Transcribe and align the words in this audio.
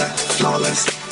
flawless, 0.00 0.38
flawless. 0.38 1.09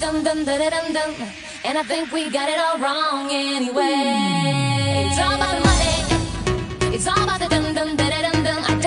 Dum 0.00 0.24
dum 0.24 0.44
da 0.44 0.56
dum 0.56 0.92
dum. 0.92 1.10
And 1.62 1.76
I 1.76 1.82
think 1.82 2.10
we 2.10 2.30
got 2.30 2.48
it 2.48 2.58
all 2.58 2.78
wrong 2.78 3.28
anyway. 3.30 5.06
It's 5.06 5.18
all 5.18 5.34
about 5.34 5.52
the 5.56 5.62
money. 5.68 6.94
It's 6.94 7.06
all 7.06 7.22
about 7.22 7.40
the 7.40 7.48
dum 7.48 7.74
dum 7.74 7.96
da 7.96 8.08
dum 8.08 8.42
dum. 8.42 8.64
I 8.64 8.79